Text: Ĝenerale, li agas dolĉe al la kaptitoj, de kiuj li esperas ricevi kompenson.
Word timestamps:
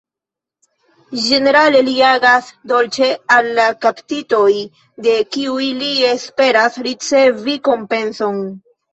Ĝenerale, 1.23 1.81
li 1.89 1.91
agas 2.11 2.47
dolĉe 2.71 3.09
al 3.35 3.49
la 3.59 3.65
kaptitoj, 3.85 4.47
de 5.07 5.13
kiuj 5.37 5.67
li 5.81 5.91
esperas 6.13 6.79
ricevi 6.89 7.55
kompenson. 7.69 8.41